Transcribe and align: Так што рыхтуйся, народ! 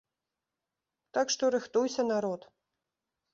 Так 1.17 1.27
што 1.33 1.43
рыхтуйся, 1.57 2.07
народ! 2.11 2.49